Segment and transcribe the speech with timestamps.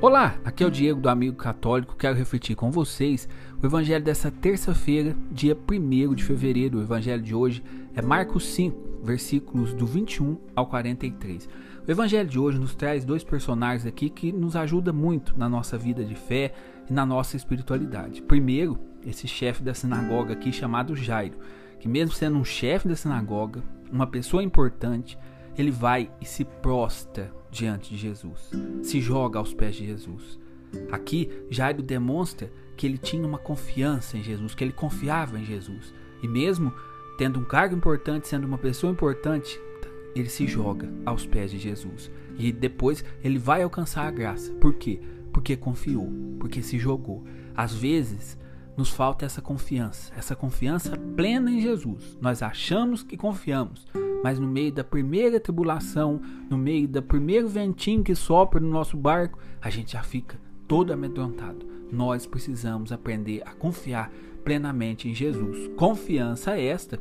[0.00, 1.96] Olá, aqui é o Diego do Amigo Católico.
[1.96, 3.28] Quero refletir com vocês
[3.60, 6.78] o evangelho dessa terça-feira, dia 1 de fevereiro.
[6.78, 7.64] O evangelho de hoje
[7.96, 11.48] é Marcos 5, versículos do 21 ao 43.
[11.84, 15.76] O evangelho de hoje nos traz dois personagens aqui que nos ajudam muito na nossa
[15.76, 16.54] vida de fé
[16.88, 18.22] e na nossa espiritualidade.
[18.22, 21.38] Primeiro, esse chefe da sinagoga aqui chamado Jairo,
[21.80, 25.18] que mesmo sendo um chefe da sinagoga, uma pessoa importante,
[25.56, 28.50] ele vai e se prostra diante de Jesus,
[28.82, 30.38] se joga aos pés de Jesus.
[30.90, 35.92] Aqui, Jairo demonstra que ele tinha uma confiança em Jesus, que ele confiava em Jesus.
[36.22, 36.72] E mesmo
[37.18, 39.60] tendo um cargo importante, sendo uma pessoa importante,
[40.14, 42.10] ele se joga aos pés de Jesus.
[42.38, 44.52] E depois ele vai alcançar a graça.
[44.54, 45.00] Por quê?
[45.32, 47.24] Porque confiou, porque se jogou.
[47.56, 48.38] Às vezes,
[48.76, 52.16] nos falta essa confiança, essa confiança plena em Jesus.
[52.20, 53.84] Nós achamos que confiamos,
[54.22, 58.96] mas no meio da primeira tribulação, no meio do primeiro ventinho que sopra no nosso
[58.96, 61.66] barco, a gente já fica todo amedrontado.
[61.90, 64.10] Nós precisamos aprender a confiar
[64.44, 65.70] plenamente em Jesus.
[65.76, 67.00] Confiança esta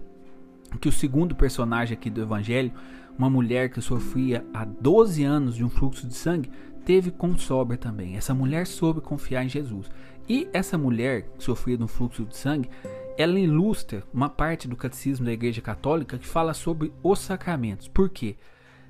[0.80, 2.72] que o segundo personagem aqui do evangelho,
[3.18, 6.52] uma mulher que sofria há 12 anos de um fluxo de sangue,
[6.86, 8.16] teve com sobra também.
[8.16, 9.90] Essa mulher soube confiar em Jesus.
[10.30, 12.70] E essa mulher que sofria de um fluxo de sangue,
[13.18, 17.88] ela ilustra uma parte do catecismo da Igreja Católica que fala sobre os sacramentos.
[17.88, 18.36] Por quê?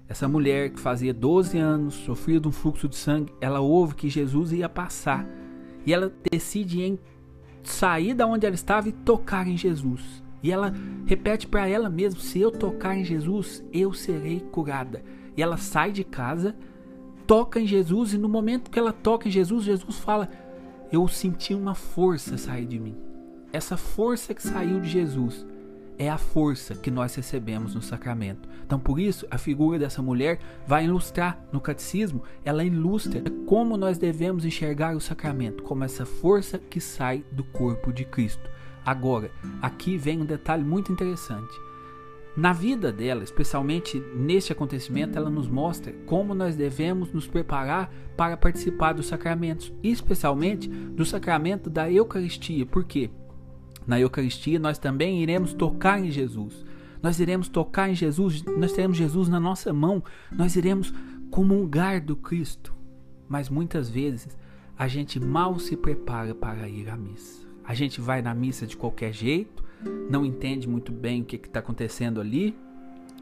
[0.09, 4.09] Essa mulher que fazia 12 anos, sofria de um fluxo de sangue, ela ouve que
[4.09, 5.25] Jesus ia passar
[5.85, 6.99] e ela decide em
[7.63, 10.23] sair da onde ela estava e tocar em Jesus.
[10.43, 10.73] E ela
[11.05, 15.03] repete para ela mesma: se eu tocar em Jesus, eu serei curada.
[15.35, 16.55] E ela sai de casa,
[17.25, 20.29] toca em Jesus e no momento que ela toca em Jesus, Jesus fala:
[20.91, 22.95] eu senti uma força sair de mim.
[23.51, 25.45] Essa força que saiu de Jesus
[25.97, 28.47] é a força que nós recebemos no sacramento.
[28.65, 33.97] Então, por isso, a figura dessa mulher vai ilustrar no catecismo, ela ilustra como nós
[33.97, 38.49] devemos enxergar o sacramento, como essa força que sai do corpo de Cristo.
[38.85, 41.53] Agora, aqui vem um detalhe muito interessante.
[42.35, 48.37] Na vida dela, especialmente neste acontecimento, ela nos mostra como nós devemos nos preparar para
[48.37, 52.65] participar dos sacramentos, especialmente do sacramento da Eucaristia.
[52.65, 53.09] Por quê?
[53.87, 56.65] Na Eucaristia, nós também iremos tocar em Jesus.
[57.01, 60.93] Nós iremos tocar em Jesus, nós teremos Jesus na nossa mão, nós iremos
[61.31, 62.75] comungar do Cristo.
[63.29, 64.37] Mas muitas vezes
[64.77, 67.47] a gente mal se prepara para ir à missa.
[67.63, 69.63] A gente vai na missa de qualquer jeito,
[70.09, 72.57] não entende muito bem o que está acontecendo ali,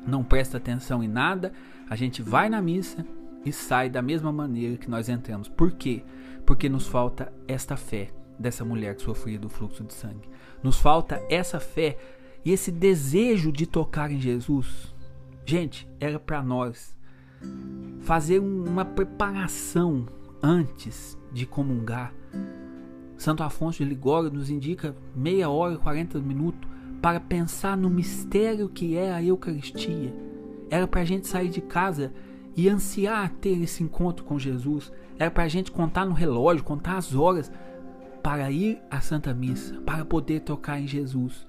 [0.08, 1.52] não presta atenção em nada.
[1.88, 3.06] A gente vai na missa
[3.46, 5.48] e sai da mesma maneira que nós entramos.
[5.48, 6.04] Por quê?
[6.46, 10.30] Porque nos falta esta fé dessa mulher que sofria do fluxo de sangue.
[10.62, 11.98] Nos falta essa fé
[12.44, 14.94] e esse desejo de tocar em Jesus.
[15.46, 16.96] Gente, era para nós
[18.02, 20.06] fazer uma preparação
[20.42, 22.14] antes de comungar.
[23.18, 26.70] Santo Afonso de Ligório nos indica meia hora e 40 minutos
[27.02, 30.14] para pensar no mistério que é a Eucaristia.
[30.70, 32.14] Era para a gente sair de casa
[32.56, 34.92] e ansiar ter esse encontro com Jesus.
[35.18, 37.52] Era para a gente contar no relógio, contar as horas
[38.26, 41.46] para ir à Santa Missa, para poder tocar em Jesus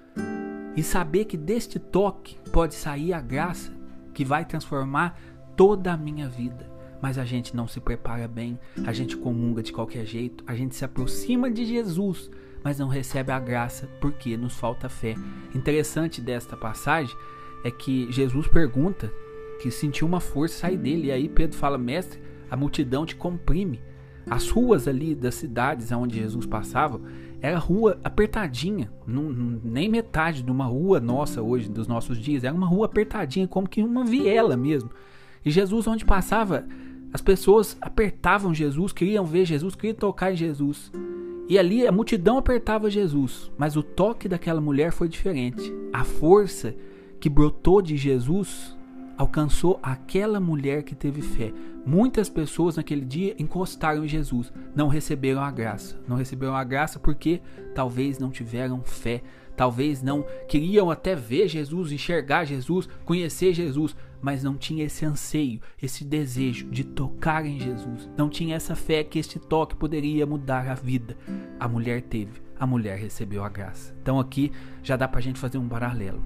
[0.77, 3.73] e saber que deste toque pode sair a graça
[4.13, 5.19] que vai transformar
[5.57, 6.71] toda a minha vida.
[7.01, 10.77] Mas a gente não se prepara bem, a gente comunga de qualquer jeito, a gente
[10.77, 12.31] se aproxima de Jesus,
[12.63, 15.15] mas não recebe a graça porque nos falta fé.
[15.55, 17.17] Interessante desta passagem
[17.65, 19.11] é que Jesus pergunta
[19.63, 22.21] que sentiu uma força sair dele, e aí Pedro fala: Mestre,
[22.51, 23.81] a multidão te comprime.
[24.29, 27.01] As ruas ali das cidades onde Jesus passava
[27.41, 29.23] era rua apertadinha, não,
[29.63, 32.43] nem metade de uma rua nossa hoje, dos nossos dias.
[32.43, 34.91] Era uma rua apertadinha, como que uma viela mesmo.
[35.45, 36.67] E Jesus, onde passava,
[37.13, 40.91] as pessoas apertavam Jesus, queriam ver Jesus, queriam tocar em Jesus.
[41.49, 45.73] E ali a multidão apertava Jesus, mas o toque daquela mulher foi diferente.
[45.93, 46.75] A força
[47.21, 48.76] que brotou de Jesus
[49.16, 51.53] alcançou aquela mulher que teve fé.
[51.84, 55.98] Muitas pessoas naquele dia encostaram em Jesus, não receberam a graça.
[56.07, 57.41] Não receberam a graça porque
[57.74, 59.22] talvez não tiveram fé,
[59.57, 65.60] talvez não queriam até ver Jesus, enxergar Jesus, conhecer Jesus, mas não tinha esse anseio,
[65.80, 68.09] esse desejo de tocar em Jesus.
[68.16, 71.16] Não tinha essa fé que este toque poderia mudar a vida.
[71.60, 73.95] A mulher teve, a mulher recebeu a graça.
[74.03, 74.51] Então aqui
[74.83, 76.22] já dá pra gente fazer um paralelo.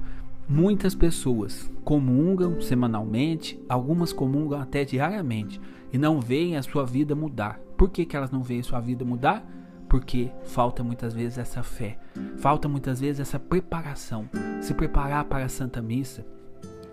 [0.53, 5.61] Muitas pessoas comungam semanalmente, algumas comungam até diariamente
[5.93, 7.61] e não veem a sua vida mudar.
[7.77, 9.49] Por que, que elas não veem a sua vida mudar?
[9.89, 12.01] Porque falta muitas vezes essa fé,
[12.39, 14.29] falta muitas vezes essa preparação.
[14.61, 16.27] Se preparar para a Santa Missa,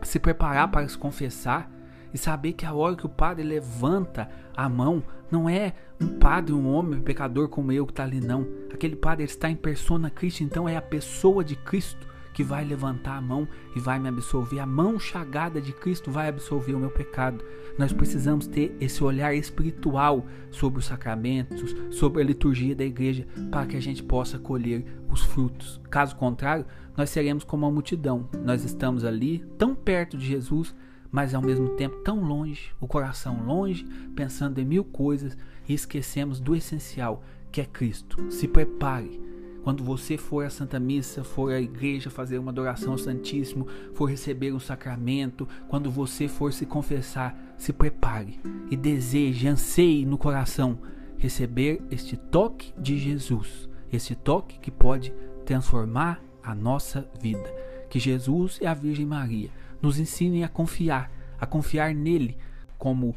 [0.03, 1.67] se preparar para se confessar
[2.13, 5.01] e saber que a hora que o padre levanta a mão,
[5.31, 8.47] não é um padre, um homem um pecador como eu que está ali, não.
[8.71, 13.17] Aquele padre está em persona Cristo, então é a pessoa de Cristo que vai levantar
[13.17, 14.59] a mão e vai me absolver.
[14.59, 17.43] A mão chagada de Cristo vai absolver o meu pecado.
[17.79, 23.65] Nós precisamos ter esse olhar espiritual sobre os sacramentos, sobre a liturgia da igreja, para
[23.65, 25.81] que a gente possa colher os frutos.
[25.89, 28.29] Caso contrário, nós seremos como a multidão.
[28.45, 30.75] Nós estamos ali, tão perto de Jesus,
[31.11, 33.83] mas ao mesmo tempo tão longe, o coração longe,
[34.15, 35.35] pensando em mil coisas
[35.67, 38.31] e esquecemos do essencial, que é Cristo.
[38.31, 39.25] Se prepare
[39.67, 44.05] quando você for à Santa Missa, for à igreja fazer uma adoração ao Santíssimo, for
[44.05, 48.39] receber um sacramento, quando você for se confessar, se prepare
[48.71, 50.79] e deseje, anseie no coração
[51.17, 55.13] receber este toque de Jesus, este toque que pode
[55.45, 57.53] transformar a nossa vida.
[57.89, 59.49] Que Jesus e a Virgem Maria
[59.81, 62.37] nos ensinem a confiar, a confiar nele,
[62.77, 63.13] como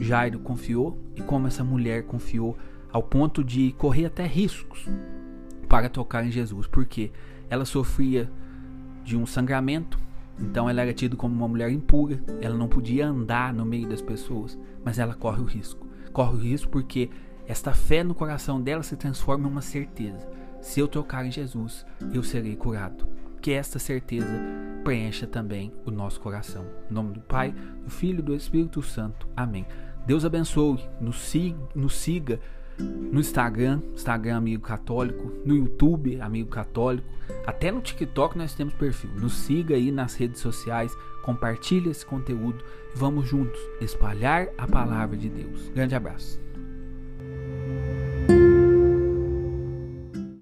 [0.00, 2.58] Jairo confiou e como essa mulher confiou,
[2.90, 4.88] ao ponto de correr até riscos
[5.72, 7.10] para tocar em Jesus, porque
[7.48, 8.30] ela sofria
[9.02, 9.98] de um sangramento,
[10.38, 14.02] então ela era tida como uma mulher impura, ela não podia andar no meio das
[14.02, 15.86] pessoas, mas ela corre o risco.
[16.12, 17.08] Corre o risco porque
[17.48, 20.28] esta fé no coração dela se transforma em uma certeza.
[20.60, 23.08] Se eu tocar em Jesus, eu serei curado.
[23.40, 24.28] Que esta certeza
[24.84, 26.66] preencha também o nosso coração.
[26.90, 29.26] Em nome do Pai, do Filho e do Espírito Santo.
[29.34, 29.64] Amém.
[30.06, 32.40] Deus abençoe, nos siga, nos siga
[32.78, 37.06] no Instagram, Instagram Amigo Católico, no YouTube Amigo Católico,
[37.46, 39.10] até no TikTok nós temos perfil.
[39.16, 42.62] Nos siga aí nas redes sociais, compartilhe esse conteúdo
[42.94, 45.70] vamos juntos espalhar a palavra de Deus.
[45.74, 46.40] Grande abraço.